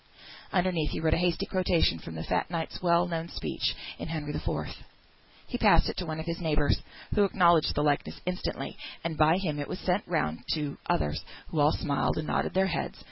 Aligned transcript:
Underneath 0.51 0.89
he 0.89 0.99
wrote 0.99 1.13
a 1.13 1.17
hasty 1.17 1.45
quotation 1.45 1.99
from 1.99 2.15
the 2.15 2.23
fat 2.23 2.49
knight's 2.49 2.81
well 2.81 3.07
known 3.07 3.29
speech 3.29 3.75
in 3.99 4.07
Henry 4.07 4.33
IV. 4.33 4.49
He 5.45 5.57
passed 5.59 5.89
it 5.89 5.97
to 5.97 6.05
one 6.07 6.19
of 6.19 6.25
his 6.25 6.39
neighbours, 6.39 6.79
who 7.13 7.23
acknowledged 7.23 7.75
the 7.75 7.83
likeness 7.83 8.19
instantly, 8.25 8.77
and 9.03 9.15
by 9.15 9.37
him 9.37 9.59
it 9.59 9.67
was 9.67 9.77
sent 9.79 10.03
round 10.07 10.39
to 10.55 10.77
others, 10.87 11.23
who 11.49 11.59
all 11.59 11.71
smiled 11.71 12.17
and 12.17 12.25
nodded 12.25 12.55
their 12.55 12.65
heads. 12.67 12.97